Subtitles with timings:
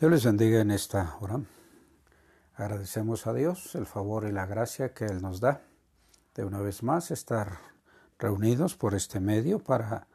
[0.00, 1.40] Dios les bendiga en esta hora.
[2.54, 5.62] Agradecemos a Dios el favor y la gracia que Él nos da
[6.36, 7.58] de una vez más estar
[8.16, 10.06] reunidos por este medio para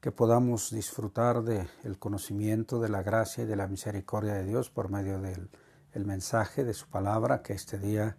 [0.00, 4.70] que podamos disfrutar del el conocimiento de la gracia y de la misericordia de Dios
[4.70, 5.50] por medio del
[5.94, 8.16] el mensaje de su palabra que este día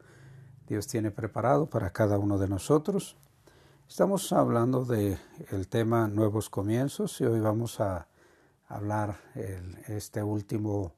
[0.68, 3.16] Dios tiene preparado para cada uno de nosotros.
[3.88, 5.18] Estamos hablando de
[5.52, 8.10] el tema nuevos comienzos y hoy vamos a
[8.70, 10.94] hablar el, este último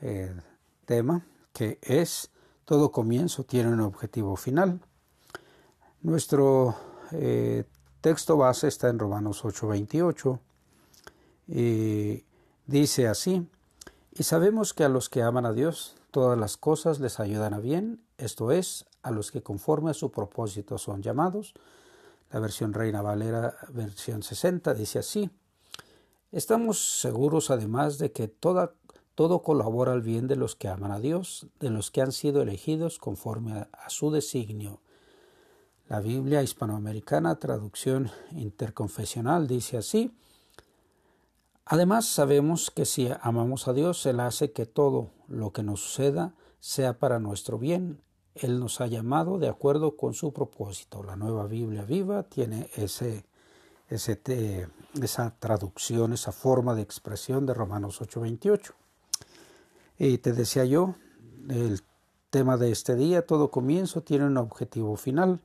[0.00, 0.34] eh,
[0.84, 2.30] tema que es
[2.64, 4.80] todo comienzo tiene un objetivo final.
[6.00, 6.74] Nuestro
[7.12, 7.64] eh,
[8.00, 10.40] texto base está en Romanos 8:28
[11.48, 12.24] y
[12.66, 13.46] dice así,
[14.12, 17.58] y sabemos que a los que aman a Dios todas las cosas les ayudan a
[17.58, 21.54] bien, esto es, a los que conforme a su propósito son llamados.
[22.30, 25.30] La versión Reina Valera, versión 60, dice así,
[26.32, 31.46] Estamos seguros además de que todo colabora al bien de los que aman a Dios,
[31.60, 34.80] de los que han sido elegidos conforme a, a su designio.
[35.88, 40.10] La Biblia hispanoamericana, traducción interconfesional, dice así,
[41.64, 46.34] Además sabemos que si amamos a Dios, Él hace que todo lo que nos suceda
[46.60, 48.02] sea para nuestro bien.
[48.34, 51.02] Él nos ha llamado de acuerdo con su propósito.
[51.02, 53.24] La nueva Biblia viva tiene ese
[53.94, 58.74] esa traducción, esa forma de expresión de Romanos 8:28.
[59.98, 60.94] Y te decía yo,
[61.48, 61.82] el
[62.30, 65.40] tema de este día, todo comienzo tiene un objetivo final.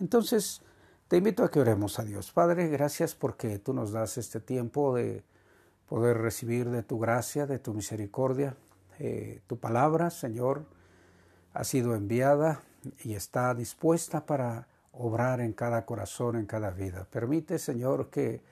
[0.00, 0.62] Entonces,
[1.08, 2.32] te invito a que oremos a Dios.
[2.32, 5.22] Padre, gracias porque tú nos das este tiempo de
[5.88, 8.56] poder recibir de tu gracia, de tu misericordia.
[8.98, 10.64] Eh, tu palabra, Señor,
[11.52, 12.62] ha sido enviada
[13.04, 17.06] y está dispuesta para obrar en cada corazón, en cada vida.
[17.10, 18.42] Permite, Señor, que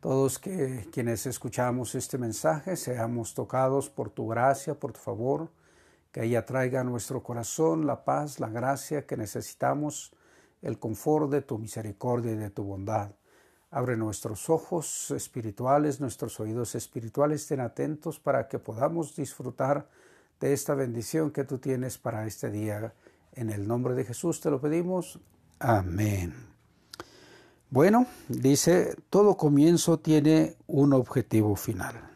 [0.00, 5.50] todos que, quienes escuchamos este mensaje seamos tocados por tu gracia, por tu favor,
[6.12, 10.12] que ella traiga a nuestro corazón la paz, la gracia que necesitamos,
[10.62, 13.12] el confort de tu misericordia y de tu bondad.
[13.70, 19.88] Abre nuestros ojos espirituales, nuestros oídos espirituales, estén atentos para que podamos disfrutar
[20.38, 22.94] de esta bendición que tú tienes para este día.
[23.32, 25.18] En el nombre de Jesús te lo pedimos.
[25.66, 26.34] Amén.
[27.70, 32.10] Bueno, dice, todo comienzo tiene un objetivo final.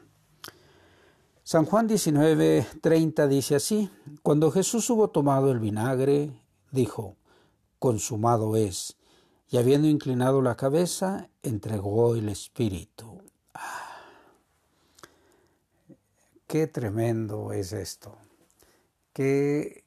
[1.44, 3.91] San Juan 19, 30 dice así,
[4.22, 6.31] cuando Jesús hubo tomado el vinagre,
[6.72, 7.16] dijo,
[7.78, 8.98] consumado es,
[9.48, 13.22] y habiendo inclinado la cabeza, entregó el Espíritu.
[13.54, 13.97] Ah,
[16.47, 18.19] qué tremendo es esto,
[19.14, 19.84] qué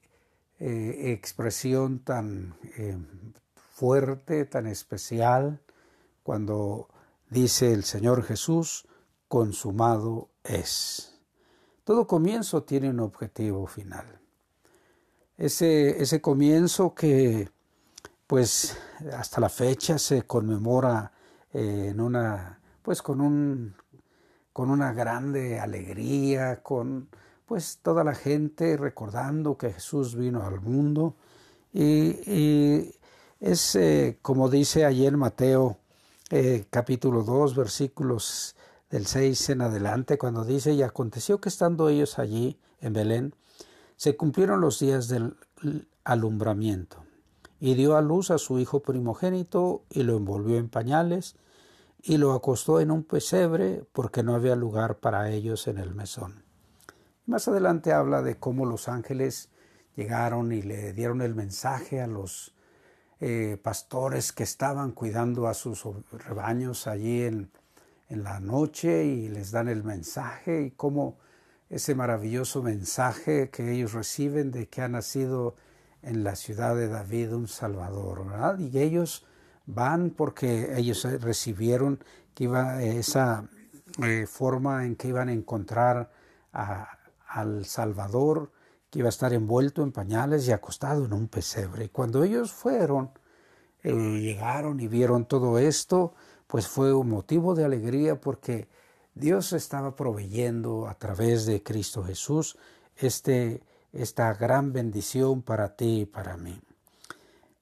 [0.59, 2.97] eh, expresión tan eh,
[3.81, 5.59] fuerte, tan especial,
[6.21, 6.87] cuando
[7.31, 8.85] dice el Señor Jesús,
[9.27, 11.19] consumado es.
[11.83, 14.05] Todo comienzo tiene un objetivo final.
[15.35, 17.49] Ese, ese comienzo que
[18.27, 18.77] pues
[19.13, 21.11] hasta la fecha se conmemora
[21.51, 23.73] eh, en una pues con un
[24.53, 27.09] con una grande alegría, con
[27.47, 31.15] pues toda la gente recordando que Jesús vino al mundo
[31.73, 32.91] y,
[33.41, 35.79] es eh, como dice ayer Mateo
[36.29, 38.55] eh, capítulo 2 versículos
[38.91, 43.35] del 6 en adelante cuando dice y aconteció que estando ellos allí en Belén
[43.97, 45.35] se cumplieron los días del
[46.03, 47.03] alumbramiento
[47.59, 51.35] y dio a luz a su hijo primogénito y lo envolvió en pañales
[52.03, 56.43] y lo acostó en un pesebre porque no había lugar para ellos en el mesón.
[57.27, 59.49] Más adelante habla de cómo los ángeles
[59.95, 62.55] llegaron y le dieron el mensaje a los
[63.21, 67.51] eh, pastores que estaban cuidando a sus rebaños allí en,
[68.09, 71.17] en la noche y les dan el mensaje y cómo
[71.69, 75.55] ese maravilloso mensaje que ellos reciben de que ha nacido
[76.01, 78.25] en la ciudad de David un Salvador.
[78.59, 79.25] Y ellos
[79.65, 82.03] van porque ellos recibieron
[82.33, 83.47] que iba esa
[84.03, 86.11] eh, forma en que iban a encontrar
[86.53, 88.51] a, al Salvador
[88.91, 91.85] que iba a estar envuelto en pañales y acostado en un pesebre.
[91.85, 93.11] Y cuando ellos fueron,
[93.83, 96.13] eh, llegaron y vieron todo esto,
[96.45, 98.67] pues fue un motivo de alegría porque
[99.15, 102.57] Dios estaba proveyendo a través de Cristo Jesús
[102.97, 106.59] este, esta gran bendición para ti y para mí.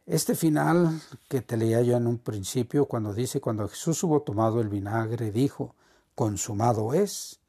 [0.08, 4.60] Este final que te leía yo en un principio, cuando dice, cuando Jesús hubo tomado
[4.60, 5.76] el vinagre, dijo,
[6.16, 7.40] consumado es,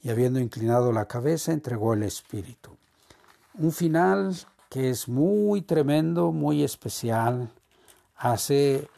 [0.00, 2.79] y habiendo inclinado la cabeza entregó el Espíritu.
[3.54, 4.36] Un final
[4.68, 7.50] que es muy tremendo, muy especial,
[8.16, 8.88] hace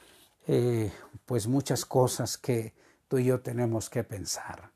[0.46, 0.92] eh,
[1.24, 2.74] pues muchas cosas que
[3.08, 4.70] tú y yo tenemos que pensar.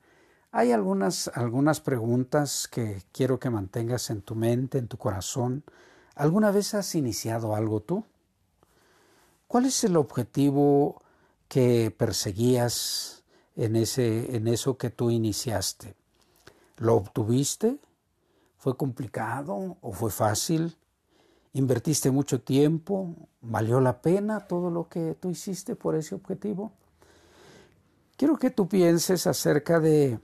[0.53, 5.65] hay algunas, algunas preguntas que quiero que mantengas en tu mente, en tu corazón.
[6.15, 8.05] ¿Alguna vez has iniciado algo tú?
[9.49, 11.03] ¿Cuál es el objetivo
[11.49, 13.23] que perseguías
[13.55, 15.95] en, ese, en eso que tú iniciaste?
[16.79, 17.79] ¿Lo obtuviste?
[18.57, 20.77] ¿Fue complicado o fue fácil?
[21.53, 23.15] ¿Invertiste mucho tiempo?
[23.41, 26.73] ¿Valió la pena todo lo que tú hiciste por ese objetivo?
[28.17, 30.19] Quiero que tú pienses acerca de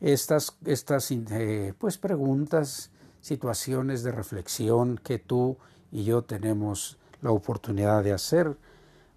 [0.00, 2.90] estas, estas eh, pues, preguntas,
[3.20, 5.56] situaciones de reflexión que tú
[5.92, 8.56] y yo tenemos la oportunidad de hacer.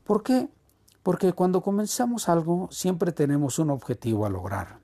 [0.04, 0.50] ¿Por qué?
[1.02, 4.83] Porque cuando comenzamos algo siempre tenemos un objetivo a lograr.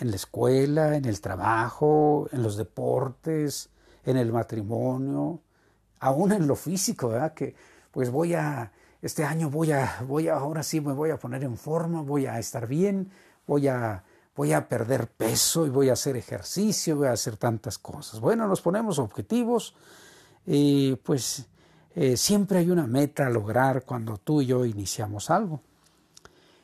[0.00, 3.70] En la escuela, en el trabajo, en los deportes,
[4.04, 5.40] en el matrimonio,
[6.00, 7.34] aún en lo físico, ¿verdad?
[7.34, 7.54] Que
[7.90, 11.44] pues voy a, este año voy a, voy a, ahora sí me voy a poner
[11.44, 13.10] en forma, voy a estar bien,
[13.46, 14.02] voy a,
[14.36, 18.20] voy a perder peso y voy a hacer ejercicio, voy a hacer tantas cosas.
[18.20, 19.74] Bueno, nos ponemos objetivos
[20.46, 21.46] y pues
[21.94, 25.60] eh, siempre hay una meta a lograr cuando tú y yo iniciamos algo.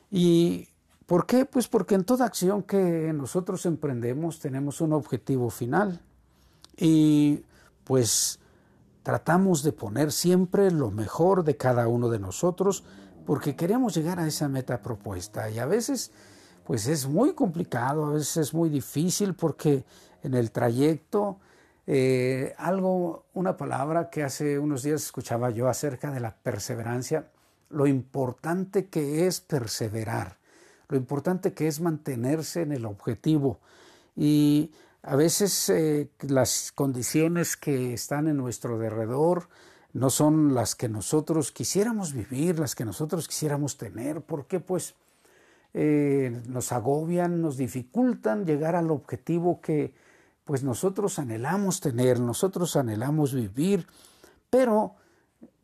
[0.09, 0.67] ¿Y
[1.11, 1.43] por qué?
[1.43, 5.99] Pues porque en toda acción que nosotros emprendemos tenemos un objetivo final.
[6.77, 7.43] Y
[7.83, 8.39] pues
[9.03, 12.85] tratamos de poner siempre lo mejor de cada uno de nosotros
[13.25, 15.49] porque queremos llegar a esa meta propuesta.
[15.49, 16.13] Y a veces
[16.63, 19.83] pues es muy complicado, a veces es muy difícil porque
[20.23, 21.41] en el trayecto
[21.87, 27.29] eh, algo, una palabra que hace unos días escuchaba yo acerca de la perseverancia,
[27.69, 30.39] lo importante que es perseverar,
[30.91, 33.59] lo importante que es mantenerse en el objetivo.
[34.15, 34.71] Y
[35.01, 39.47] a veces eh, las condiciones que están en nuestro derredor
[39.93, 44.95] no son las que nosotros quisiéramos vivir, las que nosotros quisiéramos tener, porque pues
[45.73, 49.93] eh, nos agobian, nos dificultan llegar al objetivo que
[50.43, 53.87] pues nosotros anhelamos tener, nosotros anhelamos vivir,
[54.49, 54.95] pero,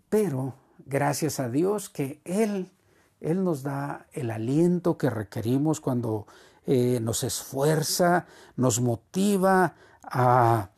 [0.07, 2.71] pero, gracias a Dios que Él,
[3.19, 6.27] Él nos da el aliento que requerimos cuando
[6.65, 8.25] eh, nos esfuerza,
[8.57, 10.69] nos motiva a,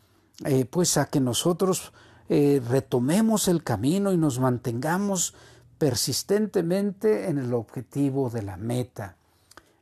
[0.45, 1.93] eh, pues a que nosotros
[2.29, 5.33] eh, retomemos el camino y nos mantengamos
[5.79, 9.15] persistentemente en el objetivo de la meta.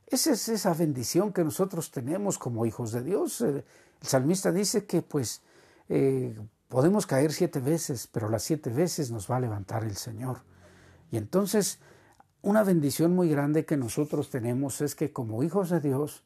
[0.07, 3.41] Esa es esa bendición que nosotros tenemos como hijos de Dios.
[3.41, 3.65] El
[4.01, 5.41] salmista dice que pues
[6.69, 10.43] podemos caer siete veces, pero las siete veces nos va a levantar el Señor.
[11.11, 11.79] Y entonces
[12.47, 16.23] una bendición muy grande que nosotros tenemos es que como hijos de Dios,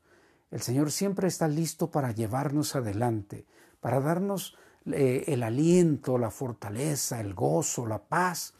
[0.51, 3.47] el Señor siempre está listo para llevarnos adelante,
[3.79, 8.53] para darnos eh, el aliento, la fortaleza, el gozo, la paz,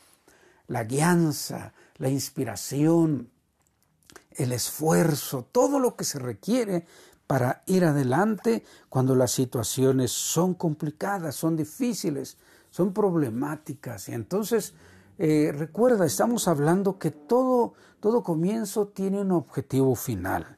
[0.70, 3.30] la guianza, la inspiración,
[4.32, 6.88] el esfuerzo, todo lo que se requiere
[7.28, 12.38] para ir adelante cuando las situaciones son complicadas, son difíciles,
[12.72, 14.10] son problemáticas.
[14.10, 14.74] Y entonces,
[15.24, 20.58] eh, recuerda, estamos hablando que todo, todo comienzo tiene un objetivo final.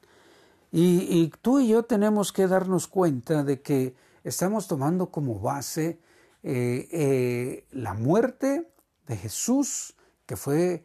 [0.72, 3.94] Y, tú y yo tenemos que darnos cuenta de que
[4.24, 6.00] estamos tomando como base
[6.42, 8.72] eh, eh, la muerte
[9.06, 10.82] de Jesús, que fue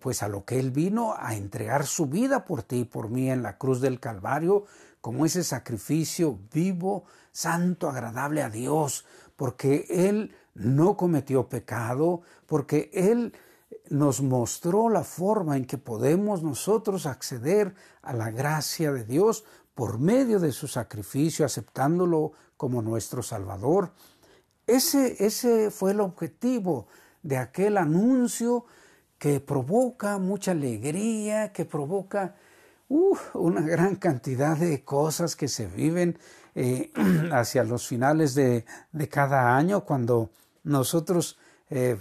[0.00, 3.30] pues a lo que Él vino a entregar su vida por ti y por mí
[3.30, 4.64] en la cruz del Calvario,
[5.00, 13.32] como ese sacrificio vivo, santo, agradable a Dios, porque Él no cometió pecado, porque Él
[13.90, 19.98] nos mostró la forma en que podemos nosotros acceder a la gracia de Dios por
[19.98, 23.92] medio de su sacrificio, aceptándolo como nuestro Salvador.
[24.66, 26.88] Ese, ese fue el objetivo
[27.22, 28.66] de aquel anuncio
[29.18, 32.36] que provoca mucha alegría, que provoca
[32.88, 36.18] una gran cantidad de cosas que se viven
[36.60, 36.90] eh,
[37.32, 38.64] hacia los finales de,
[39.08, 40.30] cada año cuando
[40.64, 41.38] nosotros
[41.70, 41.96] eh,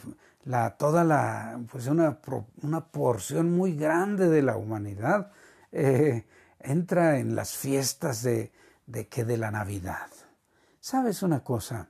[0.46, 2.18] la, toda la pues una,
[2.64, 5.32] una, porción muy grande de la humanidad
[5.72, 6.26] eh,
[6.60, 8.52] entra en las fiestas de,
[8.88, 10.08] de que de la Navidad.
[10.80, 11.90] ¿Sabes una cosa?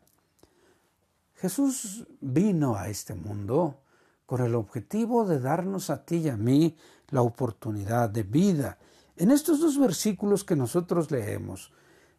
[1.36, 3.80] Jesús vino a este mundo
[4.26, 6.76] con el objetivo de darnos a ti y a mí
[7.12, 8.78] la oportunidad de vida.
[9.16, 11.72] En estos dos versículos que nosotros leemos,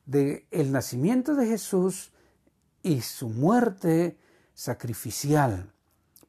[0.09, 2.13] de el nacimiento de Jesús
[2.83, 4.19] y su muerte
[4.55, 5.71] sacrificial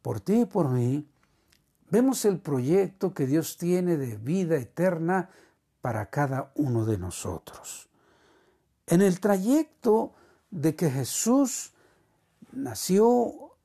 [0.02, 1.08] por ti y por mí,
[1.90, 5.30] vemos el proyecto que Dios tiene de vida eterna
[5.82, 7.88] para cada uno de nosotros.
[8.86, 10.14] En el trayecto
[10.52, 11.72] de que Jesús
[12.52, 13.56] nació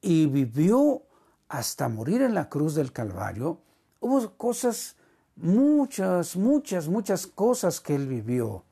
[0.00, 1.02] y vivió
[1.48, 3.60] hasta morir en la cruz del Calvario,
[3.98, 4.96] hubo cosas
[5.34, 8.64] muchas, muchas, muchas cosas que él vivió,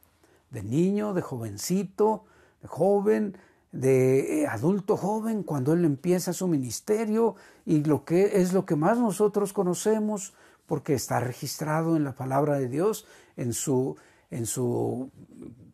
[0.51, 2.25] de niño, de jovencito,
[2.63, 3.37] de joven,
[3.73, 8.77] de eh, adulto joven, cuando él empieza su ministerio y lo que es lo que
[8.77, 10.35] más nosotros conocemos,
[10.67, 13.97] porque está registrado en la palabra de Dios, en su,
[14.31, 15.11] en su,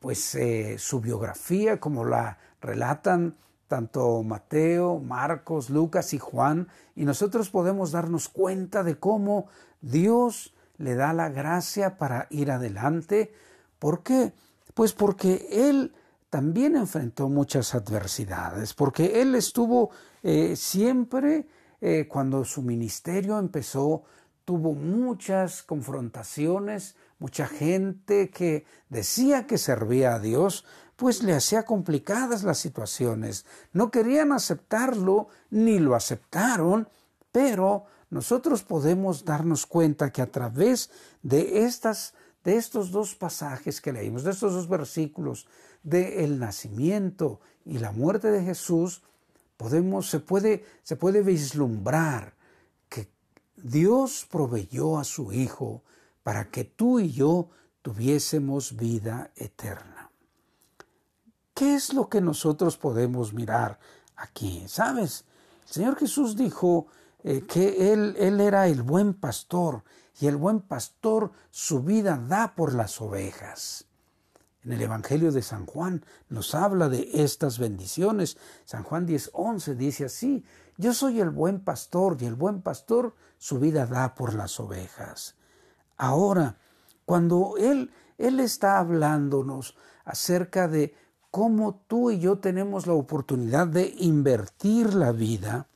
[0.00, 3.36] pues, eh, su biografía, como la relatan
[3.72, 9.46] tanto Mateo, Marcos, Lucas y Juan, y nosotros podemos darnos cuenta de cómo
[9.80, 13.32] Dios le da la gracia para ir adelante.
[13.78, 14.34] ¿Por qué?
[14.74, 15.92] Pues porque Él
[16.30, 19.90] también enfrentó muchas adversidades, porque Él estuvo
[20.22, 21.46] eh, siempre,
[21.80, 24.04] eh, cuando su ministerio empezó,
[24.44, 30.64] tuvo muchas confrontaciones, mucha gente que decía que servía a Dios,
[30.96, 33.44] pues le hacía complicadas las situaciones.
[33.72, 36.88] No querían aceptarlo, ni lo aceptaron,
[37.30, 40.90] pero nosotros podemos darnos cuenta que a través
[41.22, 42.14] de estas
[42.44, 45.46] de estos dos pasajes que leímos, de estos dos versículos
[45.82, 49.02] de el nacimiento y la muerte de Jesús,
[49.56, 52.34] podemos se puede se puede vislumbrar
[52.88, 53.08] que
[53.56, 55.82] Dios proveyó a su hijo
[56.22, 57.50] para que tú y yo
[57.82, 60.10] tuviésemos vida eterna.
[61.54, 63.78] ¿Qué es lo que nosotros podemos mirar
[64.16, 64.64] aquí?
[64.66, 65.24] ¿Sabes?
[65.66, 66.86] El Señor Jesús dijo
[67.22, 69.84] eh, que él, él era el buen pastor
[70.20, 73.86] y el buen pastor su vida da por las ovejas.
[74.64, 78.38] En el Evangelio de San Juan nos habla de estas bendiciones.
[78.64, 80.44] San Juan 10:11 dice así,
[80.78, 85.34] yo soy el buen pastor y el buen pastor su vida da por las ovejas.
[85.96, 86.58] Ahora,
[87.04, 90.94] cuando Él, Él está hablándonos acerca de
[91.30, 95.66] cómo tú y yo tenemos la oportunidad de invertir la vida,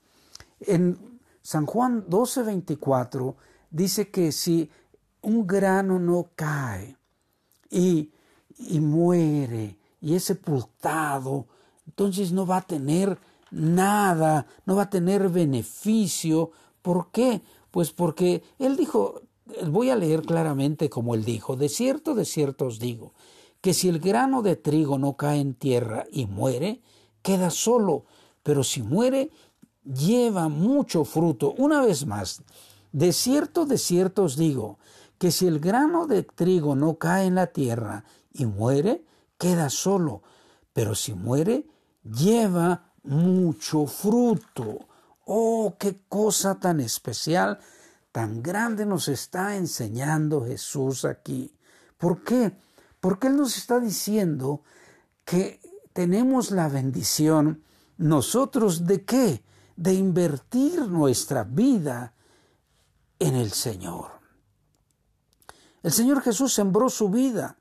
[0.60, 3.36] en San Juan 12:24
[3.70, 4.70] dice que si
[5.22, 6.96] un grano no cae
[7.70, 8.10] y,
[8.58, 11.46] y muere y es sepultado,
[11.86, 13.18] entonces no va a tener
[13.50, 16.50] nada, no va a tener beneficio.
[16.82, 17.42] ¿Por qué?
[17.70, 19.22] Pues porque él dijo,
[19.68, 23.12] voy a leer claramente como él dijo, de cierto, de cierto os digo,
[23.60, 26.80] que si el grano de trigo no cae en tierra y muere,
[27.22, 28.04] queda solo,
[28.42, 29.30] pero si muere,
[29.84, 31.54] lleva mucho fruto.
[31.58, 32.42] Una vez más,
[32.96, 34.78] de cierto, de cierto os digo,
[35.18, 39.04] que si el grano de trigo no cae en la tierra y muere,
[39.36, 40.22] queda solo,
[40.72, 41.66] pero si muere,
[42.02, 44.88] lleva mucho fruto.
[45.26, 47.58] Oh, qué cosa tan especial
[48.12, 51.54] tan grande nos está enseñando Jesús aquí.
[51.98, 52.56] ¿Por qué?
[52.98, 54.62] Porque Él nos está diciendo
[55.26, 55.60] que
[55.92, 57.62] tenemos la bendición
[57.98, 59.42] nosotros de qué?
[59.76, 62.14] De invertir nuestra vida
[63.18, 64.20] en el Señor.
[65.82, 67.56] El Señor Jesús sembró su vida,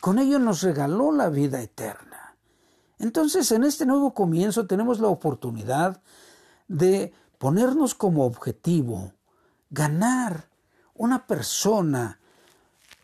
[0.00, 2.36] con ello nos regaló la vida eterna.
[2.98, 6.00] Entonces, en este nuevo comienzo tenemos la oportunidad
[6.68, 9.12] de ponernos como objetivo
[9.70, 10.48] ganar
[10.94, 12.18] una persona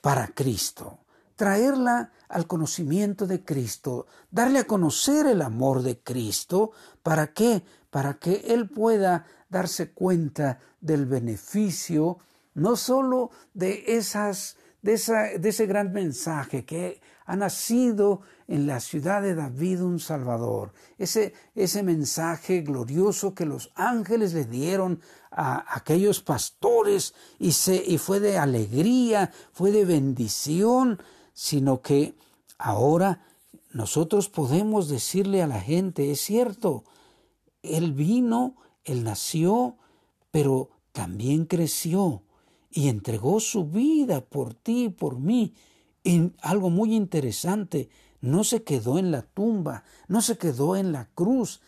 [0.01, 0.99] para Cristo,
[1.37, 7.63] traerla al conocimiento de Cristo, darle a conocer el amor de Cristo, ¿para qué?
[7.93, 12.17] Para que Él pueda darse cuenta del beneficio,
[12.55, 18.81] no sólo de esas, de, esa, de ese gran mensaje que ha nacido en la
[18.81, 25.77] ciudad de David un Salvador, ese, ese mensaje glorioso que los ángeles le dieron a
[25.77, 30.99] aquellos pastores y, se, y fue de alegría, fue de bendición,
[31.35, 32.15] sino que
[32.57, 33.21] ahora
[33.75, 36.85] nosotros podemos decirle a la gente, es cierto,
[37.63, 39.77] Él vino, Él nació,
[40.31, 42.23] pero también creció
[42.71, 45.55] y entregó su vida por ti y por mí.
[46.03, 47.89] Y algo muy interesante,
[48.21, 51.61] no se quedó en la tumba, no se quedó en la cruz.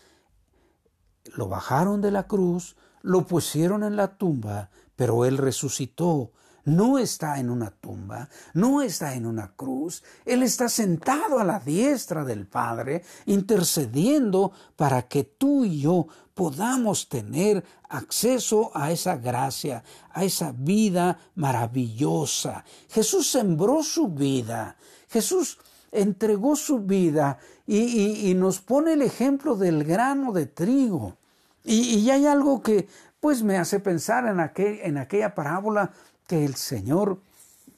[1.36, 6.32] Lo bajaron de la cruz, lo pusieron en la tumba, pero Él resucitó.
[6.64, 11.60] No está en una tumba, no está en una cruz, Él está sentado a la
[11.60, 19.84] diestra del Padre, intercediendo para que tú y yo podamos tener acceso a esa gracia,
[20.10, 22.64] a esa vida maravillosa.
[22.88, 24.76] Jesús sembró su vida,
[25.08, 25.58] Jesús
[25.92, 31.16] entregó su vida y, nos pone el ejemplo del grano de trigo.
[31.64, 32.88] Y, hay algo que
[33.20, 35.92] pues me hace pensar en, aquel, en aquella parábola
[36.26, 37.20] que el Señor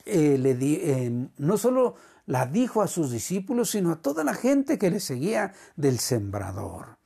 [0.05, 4.35] eh, le di, eh, no solo la dijo a sus discípulos, sino a toda la
[4.35, 6.97] gente que le seguía del sembrador,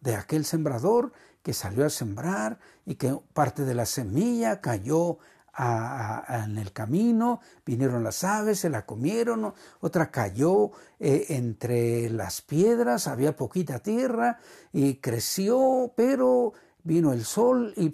[0.00, 1.12] de aquel sembrador
[1.42, 5.18] que salió a sembrar y que parte de la semilla cayó
[5.58, 13.06] en el camino, vinieron las aves, se la comieron, otra cayó eh, entre las piedras,
[13.06, 14.38] había poquita tierra
[14.72, 17.92] y creció, pero vino el sol y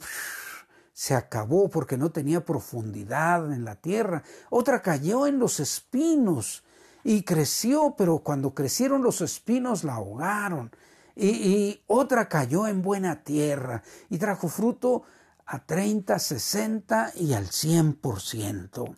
[0.99, 4.25] se acabó porque no tenía profundidad en la tierra.
[4.51, 6.65] Otra cayó en los espinos
[7.05, 10.73] y creció, pero cuando crecieron los espinos la ahogaron.
[11.15, 15.05] Y, otra cayó en buena tierra y trajo fruto
[15.47, 18.97] a 30, 60 y al 100%.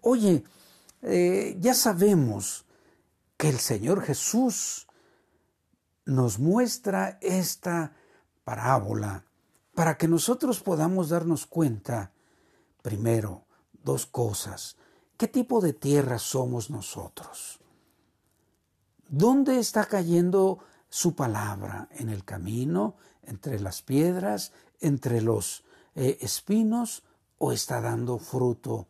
[0.00, 0.44] Oye,
[1.02, 2.64] eh, ya sabemos
[3.36, 4.86] que el Señor Jesús
[6.06, 7.92] nos muestra esta
[8.44, 9.26] parábola
[9.74, 12.12] para que nosotros podamos darnos cuenta,
[12.82, 13.44] primero,
[13.82, 14.76] dos cosas.
[15.16, 17.60] ¿Qué tipo de tierra somos nosotros?
[19.08, 21.88] ¿Dónde está cayendo su palabra?
[21.92, 22.96] ¿En el camino?
[23.22, 24.52] ¿Entre las piedras?
[24.80, 25.64] ¿Entre los
[25.94, 27.02] eh, espinos?
[27.38, 28.88] ¿O está dando fruto?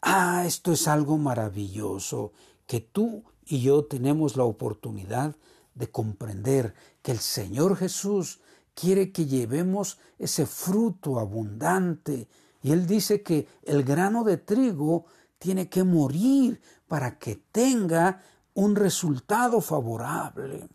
[0.00, 2.32] Ah, esto es algo maravilloso,
[2.66, 5.36] que tú y yo tenemos la oportunidad
[5.74, 8.40] de comprender que el Señor Jesús
[8.74, 12.28] quiere que llevemos ese fruto abundante.
[12.62, 15.06] Y Él dice que el grano de trigo
[15.38, 18.22] tiene que morir para que tenga
[18.54, 20.68] un resultado favorable.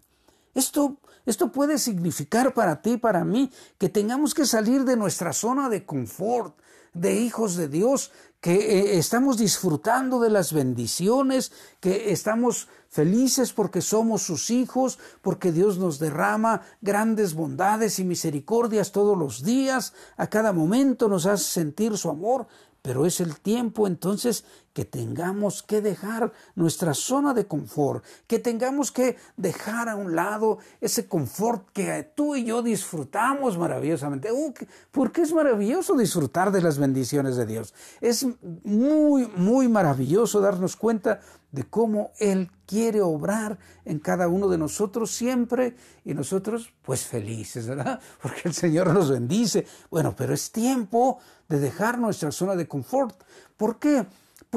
[0.53, 5.31] Esto, esto puede significar para ti y para mí que tengamos que salir de nuestra
[5.31, 6.57] zona de confort,
[6.99, 8.11] de hijos de Dios,
[8.41, 15.51] que eh, estamos disfrutando de las bendiciones, que estamos felices porque somos sus hijos, porque
[15.51, 21.45] Dios nos derrama grandes bondades y misericordias todos los días, a cada momento nos hace
[21.45, 22.47] sentir su amor,
[22.81, 23.85] pero es el tiempo.
[23.87, 24.45] Entonces
[24.77, 30.59] que tengamos que dejar nuestra zona de confort, que tengamos que dejar a un lado
[30.79, 34.31] ese confort que tú y yo disfrutamos maravillosamente.
[34.31, 34.53] Uh,
[34.91, 37.73] porque es maravilloso disfrutar de las bendiciones de Dios.
[38.01, 38.27] Es
[38.63, 45.09] muy, muy maravilloso darnos cuenta de cómo Él quiere obrar en cada uno de nosotros
[45.09, 47.99] siempre y nosotros pues felices, ¿verdad?
[48.21, 49.65] Porque el Señor nos bendice.
[49.89, 51.17] Bueno, pero es tiempo
[51.49, 53.23] de dejar nuestra zona de confort.
[53.57, 54.05] ¿Por qué?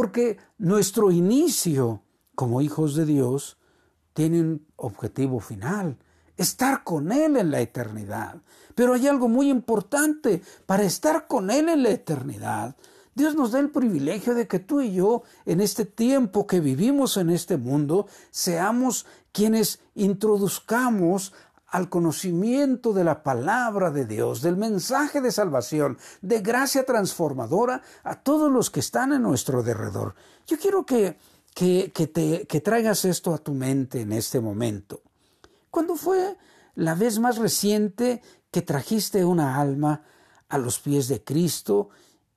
[0.01, 2.01] Porque nuestro inicio
[2.35, 3.59] como hijos de Dios
[4.15, 5.99] tiene un objetivo final,
[6.39, 8.41] estar con Él en la eternidad.
[8.75, 12.77] Pero hay algo muy importante, para estar con Él en la eternidad,
[13.15, 17.19] Dios nos da el privilegio de que tú y yo, en este tiempo que vivimos
[17.19, 21.35] en este mundo, seamos quienes introduzcamos
[21.71, 28.21] al conocimiento de la palabra de Dios, del mensaje de salvación, de gracia transformadora a
[28.21, 30.15] todos los que están en nuestro derredor.
[30.47, 31.17] Yo quiero que,
[31.55, 35.03] que, que traigas esto a tu mente en este momento.
[35.71, 36.37] ¿Cuándo fue
[36.75, 40.03] la vez más reciente que trajiste una alma
[40.49, 41.91] a los pies de Cristo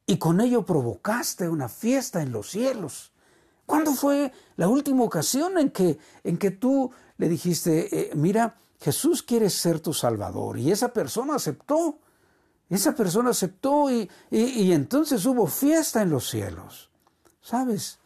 [0.05, 3.13] y con ello provocaste una fiesta en los cielos?
[3.65, 9.23] ¿Cuándo fue la última ocasión en que, en que tú le dijiste, eh, mira, Jesús
[9.23, 10.59] quiere ser tu Salvador.
[10.59, 11.99] Y esa persona aceptó.
[12.69, 16.89] Esa persona aceptó y, entonces hubo fiesta en los cielos.
[17.39, 17.99] ¿Sabes?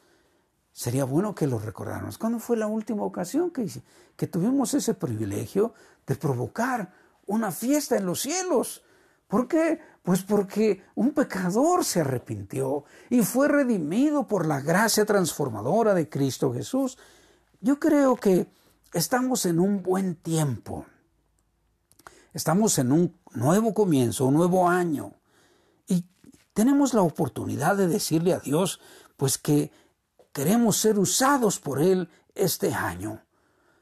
[0.72, 2.20] Sería bueno que lo recordáramos.
[2.20, 3.68] ¿Cuándo fue la última ocasión que,
[4.16, 5.74] que tuvimos ese privilegio
[6.06, 6.94] de provocar
[7.26, 8.84] una fiesta en los cielos?
[9.28, 9.80] ¿Por qué?
[10.04, 16.54] Pues porque un pecador se arrepintió y fue redimido por la gracia transformadora de Cristo
[16.54, 17.00] Jesús.
[17.62, 18.48] Yo creo que
[18.93, 20.86] estamos en un buen tiempo.
[22.34, 25.13] Estamos en un nuevo comienzo, un nuevo año.
[25.88, 26.06] Y
[26.54, 28.80] tenemos la oportunidad de decirle a Dios,
[29.15, 29.71] pues que
[30.34, 33.23] queremos ser usados por Él este año.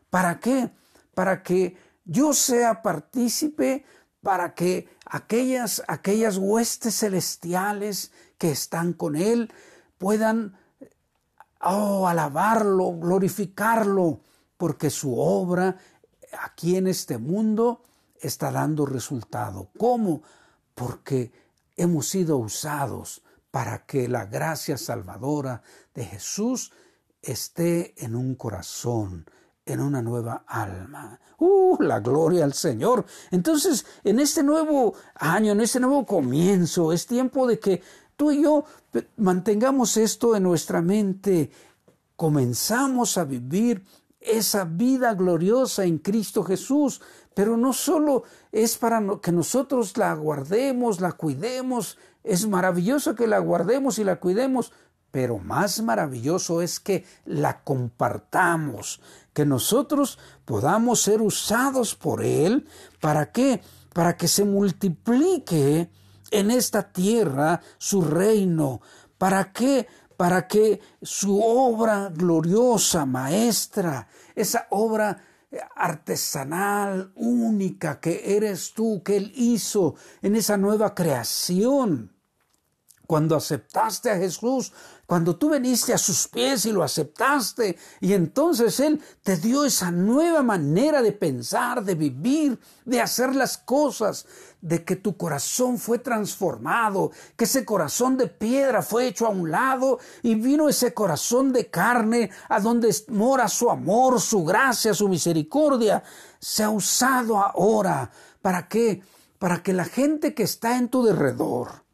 [0.10, 0.72] ¿Para qué?
[1.13, 3.86] Para que yo sea partícipe,
[4.22, 9.52] para que aquellas, aquellas huestes celestiales que están con Él
[9.98, 10.58] puedan
[11.62, 14.22] oh, alabarlo, glorificarlo,
[14.58, 15.78] porque su obra
[16.41, 17.82] aquí en este mundo
[18.20, 19.70] está dando resultado.
[19.78, 20.24] ¿Cómo?
[20.74, 21.32] Porque
[21.76, 25.62] hemos sido usados para que la gracia salvadora
[25.94, 26.72] de Jesús
[27.22, 29.26] esté en un corazón,
[29.65, 31.20] en una nueva alma.
[31.38, 31.78] ¡Uh!
[31.80, 33.06] La gloria al Señor.
[33.32, 37.82] Entonces, en este nuevo año, en este nuevo comienzo, es tiempo de que
[38.15, 38.65] tú y yo
[39.18, 41.52] mantengamos esto en nuestra mente.
[42.15, 43.84] Comenzamos a vivir
[44.26, 47.02] esa vida gloriosa en Cristo Jesús,
[47.34, 53.40] pero no solo es para que nosotros la guardemos, la cuidemos, es maravilloso que la
[53.40, 54.72] guardemos y la cuidemos,
[55.12, 59.02] pero más maravilloso es que la compartamos,
[59.34, 62.68] que nosotros podamos ser usados por Él,
[63.00, 63.62] ¿para qué?
[63.94, 65.90] Para que se multiplique
[66.32, 68.82] en esta tierra su reino.
[69.18, 69.88] ¿Para qué?
[70.17, 75.21] Para que su obra gloriosa, maestra, esa obra
[75.75, 82.14] artesanal, única que eres tú, que Él hizo en esa nueva creación.
[83.08, 84.72] Cuando aceptaste a Jesús,
[85.06, 89.91] cuando tú veniste a sus pies y lo aceptaste, y entonces Él te dio esa
[89.91, 94.26] nueva manera de pensar, de vivir, de hacer las cosas,
[94.62, 99.52] de que tu corazón fue transformado, que ese corazón de piedra fue hecho a un
[99.52, 105.08] lado y vino ese corazón de carne a donde mora su amor, su gracia, su
[105.08, 106.02] misericordia,
[106.39, 108.10] se ha usado ahora.
[108.41, 109.04] ¿Para qué?
[109.38, 111.85] Para que la gente que está en tu derredor,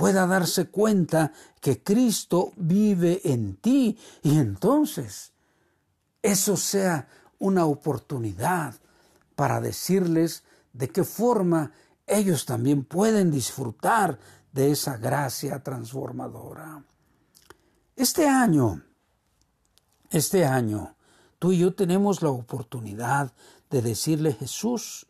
[0.00, 5.34] pueda darse cuenta que Cristo vive en ti y entonces
[6.22, 7.06] eso sea
[7.38, 8.76] una oportunidad
[9.36, 11.72] para decirles de qué forma
[12.06, 14.18] ellos también pueden disfrutar
[14.52, 16.82] de esa gracia transformadora.
[17.94, 18.82] Este año,
[20.08, 20.96] este año,
[21.38, 23.34] tú y yo tenemos la oportunidad
[23.68, 25.06] de decirle Jesús,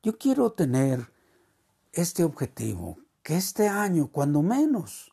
[0.00, 1.12] yo quiero tener
[1.92, 5.12] este objetivo, que este año, cuando menos,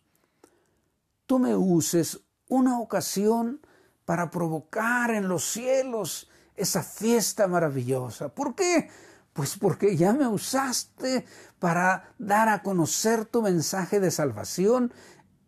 [1.25, 3.61] tú me uses una ocasión
[4.05, 8.29] para provocar en los cielos esa fiesta maravillosa.
[8.29, 8.89] ¿Por qué?
[9.33, 11.25] Pues porque ya me usaste
[11.59, 14.93] para dar a conocer tu mensaje de salvación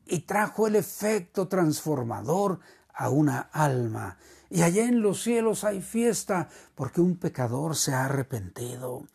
[0.06, 2.60] y trajo el efecto transformador
[2.94, 4.18] a una alma.
[4.50, 9.06] Y allá en los cielos hay fiesta porque un pecador se ha arrepentido.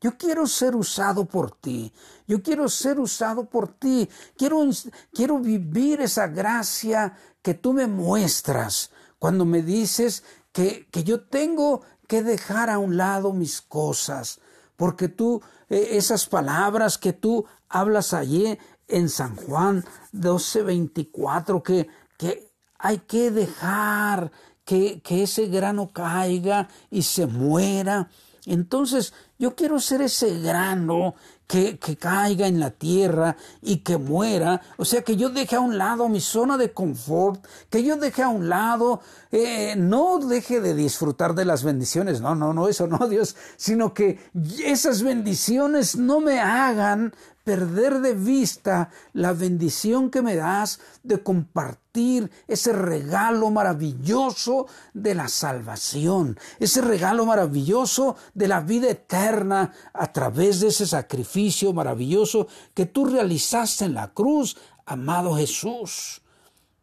[0.00, 1.92] Yo quiero ser usado por ti.
[2.26, 4.08] Yo quiero ser usado por ti.
[4.36, 4.64] Quiero,
[5.12, 11.82] quiero vivir esa gracia que tú me muestras cuando me dices que, que yo tengo
[12.06, 14.40] que dejar a un lado mis cosas.
[14.76, 18.56] Porque tú, eh, esas palabras que tú hablas allí
[18.86, 24.30] en San Juan 12:24, que, que hay que dejar
[24.64, 28.08] que, que ese grano caiga y se muera
[28.52, 31.14] entonces yo quiero ser ese grano
[31.46, 34.60] que, que, caiga en la tierra y que muera.
[34.76, 38.22] O sea, que yo deje a un lado mi zona de confort, que yo deje
[38.22, 39.00] a un lado,
[39.32, 43.94] eh, no deje de disfrutar de las bendiciones, no, no, no, eso no, Dios, sino
[43.94, 44.18] que
[44.64, 47.14] esas bendiciones no me hagan
[47.48, 55.28] perder de vista la bendición que me das de compartir ese regalo maravilloso de la
[55.28, 62.84] salvación, ese regalo maravilloso de la vida eterna a través de ese sacrificio maravilloso que
[62.84, 66.20] tú realizaste en la cruz, amado Jesús.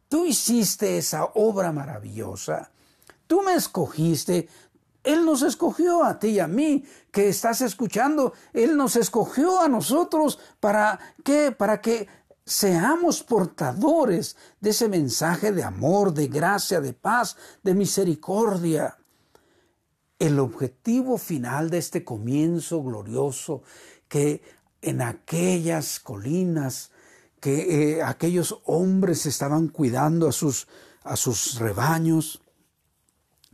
[0.10, 2.72] Tú hiciste esa obra maravillosa.
[3.28, 4.50] Tú me escogiste,
[5.06, 8.34] él nos escogió a ti y a mí que estás escuchando.
[8.54, 11.52] Él nos escogió a nosotros para qué?
[11.52, 12.08] Para que
[12.44, 18.98] seamos portadores de ese mensaje de amor, de gracia, de paz, de misericordia.
[20.18, 23.64] El objetivo final de este comienzo glorioso
[24.08, 24.42] que
[24.82, 26.92] en aquellas colinas
[27.40, 30.68] que eh, aquellos hombres estaban cuidando a sus,
[31.04, 32.42] a sus rebaños,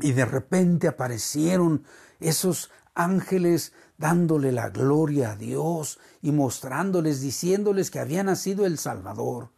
[0.02, 1.86] y de repente aparecieron
[2.20, 9.52] esos ángeles dándole la gloria a Dios y mostrándoles, diciéndoles que había nacido el Salvador.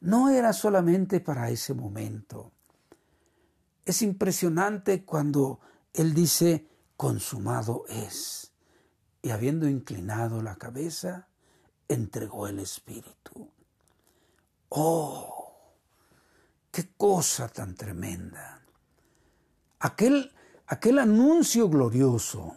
[0.00, 2.52] No era solamente para ese momento.
[3.84, 5.60] Es impresionante cuando
[5.94, 8.52] Él dice, consumado es.
[9.22, 11.28] Y habiendo inclinado la cabeza,
[11.88, 13.50] entregó el Espíritu.
[14.68, 15.74] ¡Oh!
[16.70, 18.57] ¡Qué cosa tan tremenda!
[19.80, 20.32] Aquel,
[20.66, 22.54] aquel anuncio glorioso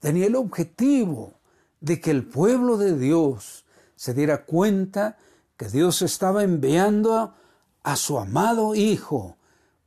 [0.00, 1.34] tenía el objetivo
[1.80, 3.64] de que el pueblo de Dios
[3.96, 5.16] se diera cuenta
[5.56, 7.34] que Dios estaba enviando
[7.82, 9.36] a, su amado Hijo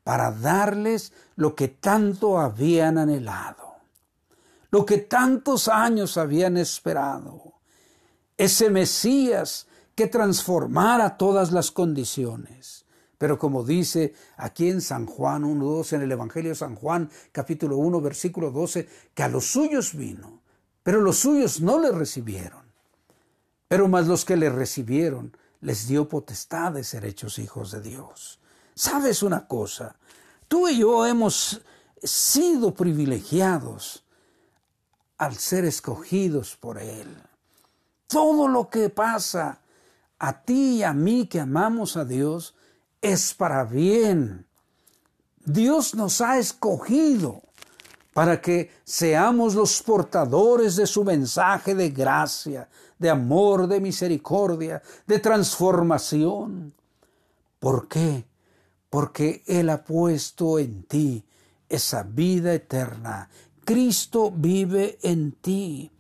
[0.04, 3.76] para darles lo que tanto habían anhelado,
[4.70, 7.54] lo que tantos años habían esperado,
[8.38, 12.81] ese Mesías que transformara todas las condiciones.
[13.22, 17.78] Pero como dice aquí en San Juan 1.12, en el Evangelio de San Juan, capítulo
[17.78, 20.42] 1, versículo 12, que a los suyos vino,
[20.82, 22.64] pero los suyos no le recibieron.
[23.68, 28.40] Pero más los que le recibieron, les dio potestad de ser hechos hijos de Dios.
[28.74, 29.98] ¿Sabes una cosa?
[30.48, 31.62] Tú y yo hemos
[32.02, 34.04] sido privilegiados
[35.20, 37.22] al ser escogidos por Él.
[38.08, 39.60] Todo lo que pasa
[40.18, 42.56] a ti y a mí que amamos a Dios,
[43.02, 44.46] es para bien.
[45.44, 47.42] Dios nos ha escogido
[48.14, 55.20] para que seamos los portadores de su mensaje de gracia, de amor, de misericordia, de
[55.20, 56.74] transformación.
[57.60, 58.26] ¿Por qué?
[58.90, 61.26] Porque Él ha puesto en ti
[61.70, 63.30] esa vida eterna.
[63.64, 65.92] Cristo vive en ti.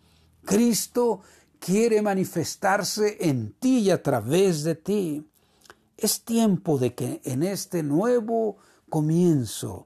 [0.43, 1.21] Cristo
[1.59, 5.30] quiere manifestarse en ti y a través de ti.
[6.01, 8.57] Es tiempo de que en este nuevo
[8.89, 9.85] comienzo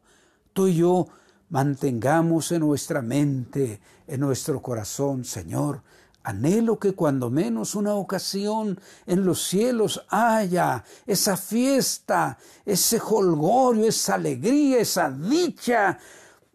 [0.53, 1.09] tú y yo
[1.49, 5.81] mantengamos en nuestra mente, en nuestro corazón, Señor,
[6.23, 14.15] Anhelo que cuando menos una ocasión en los cielos haya esa fiesta, ese holgorio, esa
[14.15, 15.99] alegría, esa dicha,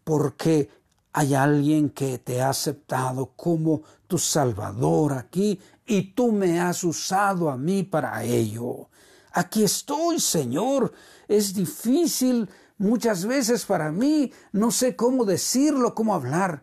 [0.03, 0.71] porque
[1.13, 7.51] hay alguien que te ha aceptado como tu Salvador aquí y tú me has usado
[7.51, 8.90] a mí para ello.
[9.33, 10.93] Aquí estoy, Señor.
[11.29, 16.63] Es difícil muchas veces para mí, no sé cómo decirlo, cómo hablar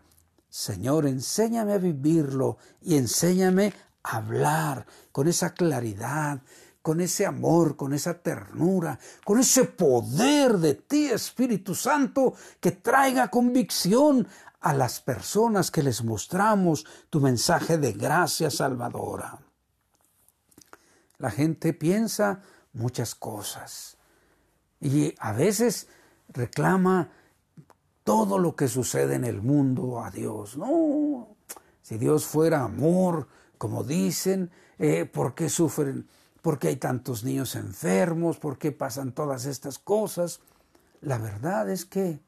[0.50, 6.42] Señor, enséñame a vivirlo y enséñame a hablar con esa claridad,
[6.82, 13.30] con ese amor, con esa ternura, con ese poder de ti, Espíritu Santo, que traiga
[13.30, 14.28] convicción
[14.62, 19.38] a las personas que les mostramos tu mensaje de gracia salvadora.
[21.20, 22.42] La gente piensa
[22.78, 23.98] muchas cosas
[24.80, 25.88] y a veces
[26.30, 27.10] reclama
[28.04, 30.58] todo lo que sucede en el mundo a Dios.
[30.58, 31.36] No,
[31.82, 36.08] si Dios fuera amor, como dicen, eh, ¿por qué sufren?
[36.42, 38.38] ¿Por qué hay tantos niños enfermos?
[38.38, 40.40] ¿Por qué pasan todas estas cosas?
[41.02, 42.22] La verdad es que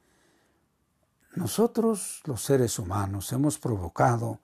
[1.36, 4.40] nosotros, los seres humanos, hemos provocado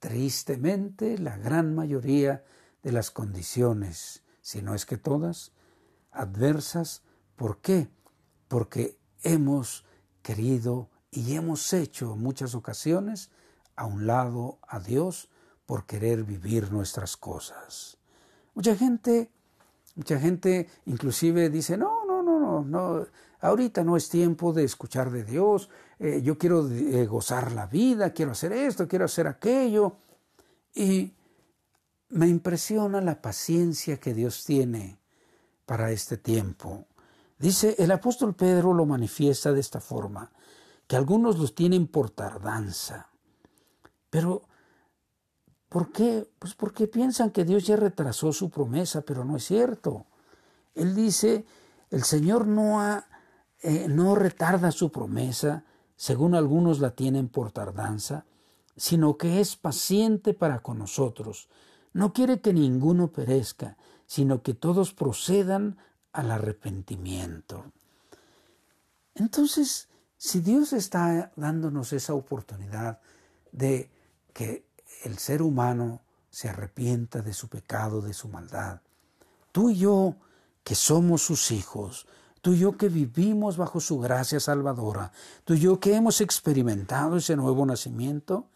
[0.00, 2.42] tristemente la gran mayoría
[2.82, 5.52] de las condiciones, si no es que todas,
[6.10, 7.02] adversas.
[7.36, 7.88] ¿Por qué?
[8.50, 9.84] porque hemos
[10.22, 13.30] querido y hemos hecho en muchas ocasiones
[13.76, 15.30] a un lado a Dios
[15.66, 17.96] por querer vivir nuestras cosas.
[18.52, 19.30] Mucha gente,
[19.94, 23.06] mucha gente inclusive dice, no, no, no, no, no,
[23.40, 28.12] ahorita no es tiempo de escuchar de Dios, eh, yo quiero eh, gozar la vida,
[28.12, 29.98] quiero hacer esto, quiero hacer aquello.
[30.74, 31.14] Y
[32.10, 34.98] me impresiona la paciencia que Dios tiene
[35.64, 36.86] para este tiempo.
[37.38, 40.30] Dice, el apóstol Pedro lo manifiesta de esta forma,
[40.86, 43.08] que algunos los tienen por tardanza.
[44.10, 44.42] Pero,
[45.68, 46.28] ¿por qué?
[46.38, 50.06] Pues porque piensan que Dios ya retrasó su promesa, pero no es cierto.
[50.74, 51.46] Él dice,
[51.90, 53.02] el Señor no,
[53.62, 55.64] eh, no retarda su promesa,
[55.96, 58.24] según algunos la tienen por tardanza,
[58.76, 61.48] sino que es paciente para con nosotros.
[61.92, 63.76] No quiere que ninguno perezca,
[64.06, 65.78] sino que todos procedan
[66.12, 67.64] al arrepentimiento.
[69.14, 73.00] Entonces, si Dios está dándonos esa oportunidad
[73.52, 73.90] de
[74.32, 74.64] que
[75.04, 78.80] el ser humano se arrepienta de su pecado, de su maldad,
[79.52, 80.16] tú y yo
[80.62, 82.06] que somos sus hijos,
[82.40, 85.12] tú y yo que vivimos bajo su gracia salvadora,
[85.44, 88.48] tú y yo que hemos experimentado ese nuevo nacimiento,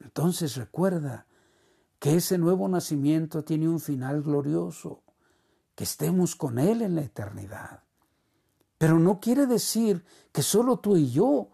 [0.00, 1.26] entonces recuerda
[1.98, 5.02] que ese nuevo nacimiento tiene un final glorioso
[5.74, 7.82] que estemos con Él en la eternidad.
[8.78, 11.50] Pero no quiere decir que solo tú y yo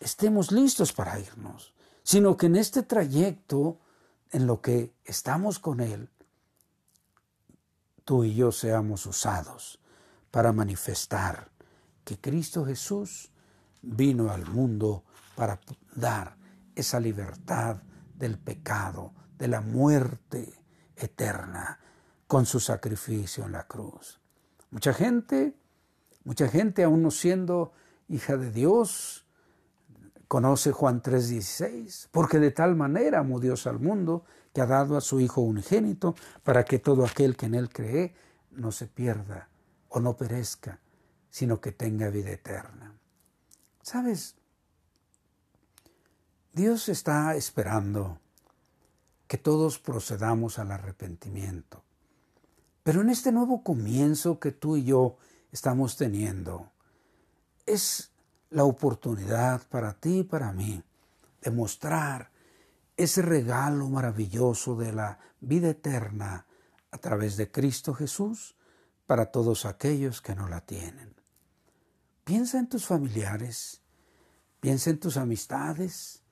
[0.00, 3.78] estemos listos para irnos, sino que en este trayecto,
[4.30, 6.08] en lo que estamos con Él,
[8.04, 9.78] tú y yo seamos usados
[10.30, 11.50] para manifestar
[12.04, 13.32] que Cristo Jesús
[13.82, 15.60] vino al mundo para
[15.94, 16.36] dar
[16.74, 17.82] esa libertad
[18.14, 20.54] del pecado, de la muerte
[20.96, 21.80] eterna,
[22.26, 24.20] con su sacrificio en la cruz.
[24.70, 25.54] Mucha gente,
[26.24, 27.72] mucha gente aún no siendo
[28.08, 29.26] hija de Dios,
[30.28, 35.00] conoce Juan 3:16, porque de tal manera amó Dios al mundo que ha dado a
[35.00, 38.14] su Hijo unigénito para que todo aquel que en él cree
[38.50, 39.48] no se pierda
[39.88, 40.80] o no perezca,
[41.30, 42.94] sino que tenga vida eterna.
[43.82, 44.34] ¿Sabes?
[46.52, 48.18] Dios está esperando
[49.26, 51.82] que todos procedamos al arrepentimiento.
[52.82, 55.16] Pero en este nuevo comienzo que tú y yo
[55.50, 56.70] estamos teniendo,
[57.64, 58.12] es
[58.50, 60.82] la oportunidad para ti y para mí
[61.42, 62.30] de mostrar
[62.96, 66.46] ese regalo maravilloso de la vida eterna
[66.90, 68.56] a través de Cristo Jesús
[69.06, 71.14] para todos aquellos que no la tienen.
[72.24, 73.82] Piensa en tus familiares,
[74.60, 76.22] piensa en tus amistades,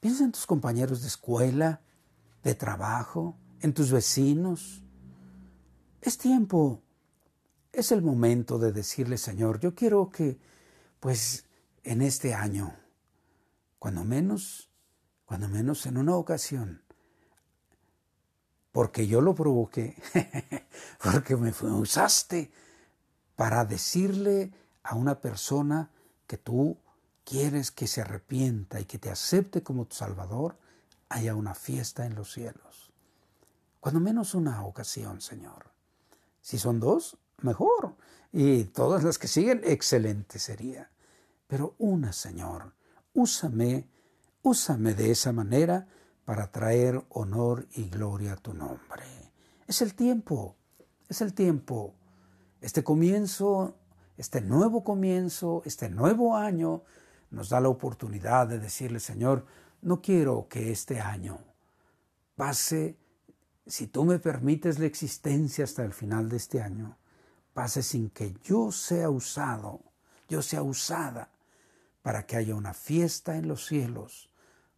[0.00, 1.80] piensa en tus compañeros de escuela,
[2.42, 4.82] de trabajo, en tus vecinos,
[6.00, 6.82] es tiempo,
[7.72, 10.38] es el momento de decirle, Señor, yo quiero que,
[11.00, 11.44] pues,
[11.82, 12.74] en este año,
[13.78, 14.70] cuando menos,
[15.24, 16.82] cuando menos en una ocasión,
[18.72, 19.96] porque yo lo provoqué,
[21.02, 22.50] porque me usaste
[23.34, 25.90] para decirle a una persona
[26.26, 26.78] que tú
[27.24, 30.56] quieres que se arrepienta y que te acepte como tu Salvador,
[31.08, 32.92] haya una fiesta en los cielos.
[33.80, 35.70] Cuando menos una ocasión, Señor.
[36.40, 37.96] Si son dos, mejor.
[38.32, 40.90] Y todas las que siguen, excelente sería.
[41.46, 42.74] Pero una, Señor,
[43.14, 43.88] úsame,
[44.42, 45.86] úsame de esa manera
[46.24, 49.04] para traer honor y gloria a tu nombre.
[49.66, 50.56] Es el tiempo,
[51.08, 51.94] es el tiempo.
[52.60, 53.76] Este comienzo,
[54.16, 56.82] este nuevo comienzo, este nuevo año,
[57.30, 59.46] nos da la oportunidad de decirle, Señor,
[59.82, 61.38] no quiero que este año
[62.36, 62.96] pase,
[63.66, 66.96] si tú me permites la existencia hasta el final de este año,
[67.52, 69.80] pase sin que yo sea usado,
[70.28, 71.30] yo sea usada
[72.02, 74.30] para que haya una fiesta en los cielos,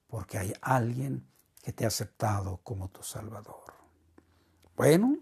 [0.09, 1.27] porque hay alguien
[1.63, 3.75] que te ha aceptado como tu Salvador.
[4.77, 5.19] Bueno,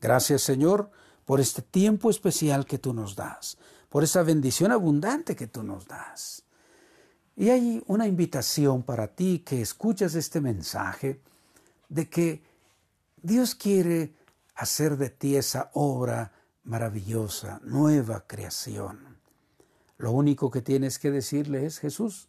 [0.00, 0.90] gracias Señor
[1.24, 5.86] por este tiempo especial que tú nos das, por esa bendición abundante que tú nos
[5.86, 6.44] das.
[7.38, 11.20] Y hay una invitación para ti que escuchas este mensaje
[11.88, 12.42] de que
[13.22, 14.12] Dios quiere
[14.56, 16.32] hacer de ti esa obra
[16.64, 19.18] maravillosa, nueva creación.
[19.98, 22.28] Lo único que tienes que decirle es, Jesús,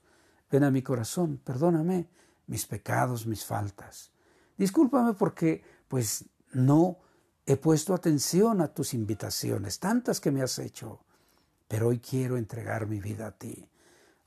[0.52, 2.08] ven a mi corazón, perdóname,
[2.46, 4.12] mis pecados, mis faltas.
[4.60, 7.00] Discúlpame porque pues no
[7.48, 11.00] he puesto atención a tus invitaciones, tantas que me has hecho,
[11.68, 13.69] pero hoy quiero entregar mi vida a ti.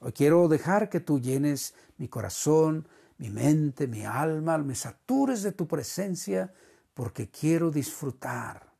[0.04, 2.88] Hoy quiero dejar que tú llenes mi corazón,
[3.18, 6.52] mi mente, mi alma, me satures de tu presencia,
[6.92, 8.72] porque quiero disfrutar.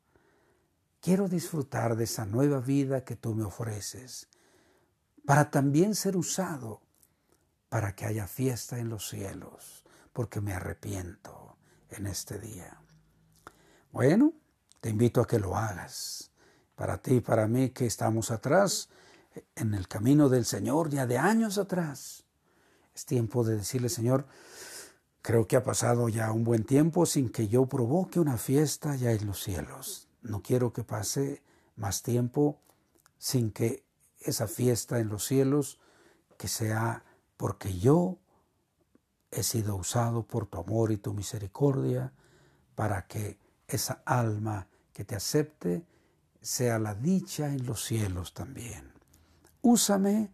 [1.00, 4.28] Quiero disfrutar de esa nueva vida que tú me ofreces,
[5.24, 6.82] para también ser usado
[7.68, 11.56] para que haya fiesta en los cielos, porque me arrepiento
[11.90, 12.82] en este día.
[13.92, 14.32] Bueno,
[14.80, 16.32] te invito a que lo hagas.
[16.74, 18.88] Para ti y para mí que estamos atrás,
[19.54, 22.24] en el camino del Señor, ya de años atrás.
[22.94, 24.26] Es tiempo de decirle, Señor,
[25.22, 29.12] creo que ha pasado ya un buen tiempo sin que yo provoque una fiesta ya
[29.12, 30.08] en los cielos.
[30.22, 31.42] No quiero que pase
[31.76, 32.60] más tiempo
[33.18, 33.84] sin que
[34.20, 35.80] esa fiesta en los cielos,
[36.36, 37.04] que sea
[37.36, 38.18] porque yo
[39.30, 42.12] he sido usado por tu amor y tu misericordia
[42.74, 45.86] para que esa alma que te acepte
[46.40, 48.91] sea la dicha en los cielos también.
[49.62, 50.30] Úsame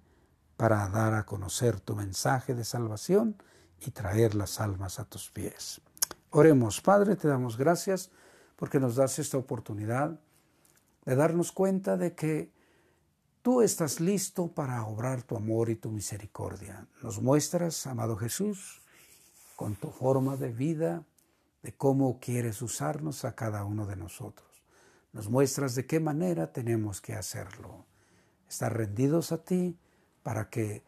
[0.56, 3.40] para dar a conocer tu mensaje de salvación
[3.80, 5.80] y traer las almas a tus pies.
[6.30, 8.10] Oremos, Padre, te damos gracias
[8.56, 10.18] porque nos das esta oportunidad
[11.04, 12.52] de darnos cuenta de que
[13.48, 16.86] Tú estás listo para obrar tu amor y tu misericordia.
[17.02, 18.82] Nos muestras, amado Jesús,
[19.56, 21.06] con tu forma de vida,
[21.62, 24.46] de cómo quieres usarnos a cada uno de nosotros.
[25.14, 27.86] Nos muestras de qué manera tenemos que hacerlo.
[28.48, 29.76] Estar rendidos a ti
[30.22, 30.82] para que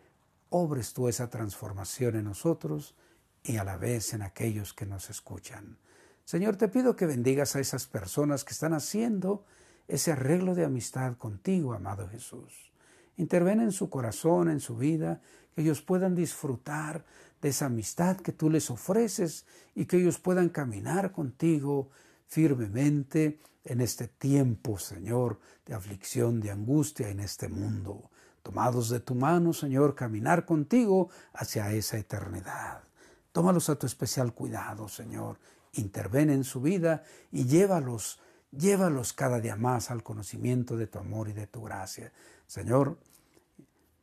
[0.49, 2.95] obres tú esa transformación en nosotros
[3.43, 5.79] y a la vez en aquellos que nos escuchan.
[6.25, 9.45] Señor, te pido que bendigas a esas personas que están haciendo
[9.89, 12.73] ese arreglo de amistad contigo, amado Jesús.
[13.17, 15.21] Interven en su corazón, en su vida,
[15.55, 17.05] que ellos puedan disfrutar
[17.43, 21.91] de esa amistad que tú les ofreces y que ellos puedan caminar contigo
[22.31, 28.11] firmemente en este tiempo, Señor, de aflicción, de angustia en este mundo.
[28.43, 32.85] Tomados de tu mano, Señor, caminar contigo hacia esa eternidad.
[33.33, 35.39] Tómalos a tu especial cuidado, Señor.
[35.75, 38.19] Interven en su vida y llévalos
[38.53, 42.13] Llévalos cada día más al conocimiento de tu amor y de tu gracia.
[42.49, 42.99] Señor,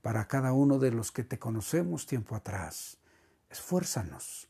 [0.01, 2.97] para cada uno de los que te conocemos tiempo atrás,
[3.49, 4.47] esfuérzanos,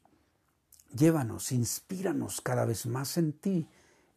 [0.94, 3.70] llévanos, inspíranos cada vez más en ti,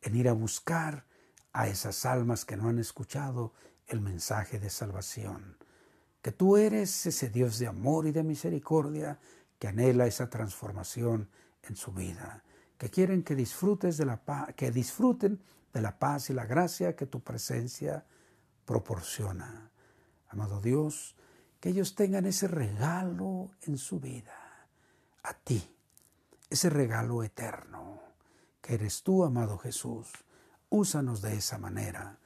[0.02, 1.06] en ir a buscar
[1.52, 3.52] a esas almas que no han escuchado
[3.86, 5.56] el mensaje de salvación.
[6.22, 9.18] Que tú eres ese Dios de amor y de misericordia
[9.58, 11.28] que anhela esa transformación
[11.62, 12.44] en su vida,
[12.78, 14.22] que quieren que disfrutes de la
[14.56, 15.42] que disfruten
[15.72, 18.06] de la paz y la gracia que tu presencia
[18.64, 19.70] proporciona.
[20.28, 21.16] Amado Dios,
[21.58, 24.68] que ellos tengan ese regalo en su vida,
[25.22, 25.76] a ti,
[26.50, 28.00] ese regalo eterno,
[28.60, 30.08] que eres tú, amado Jesús.
[30.68, 32.18] Úsanos de esa manera.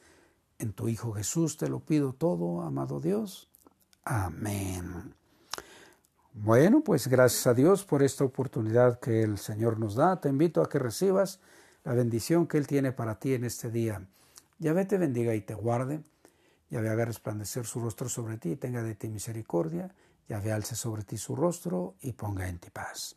[0.58, 3.50] En tu Hijo Jesús te lo pido todo, amado Dios.
[4.02, 5.14] Amén.
[6.32, 10.20] Bueno, pues gracias a Dios por esta oportunidad que el Señor nos da.
[10.20, 11.38] Te invito a que recibas
[11.84, 14.06] la bendición que Él tiene para ti en este día.
[14.58, 16.02] Yahvé te bendiga y te guarde.
[16.70, 19.94] Yahvé haga resplandecer su rostro sobre ti y tenga de ti misericordia.
[20.28, 23.16] Yahvé alce sobre ti su rostro y ponga en ti paz.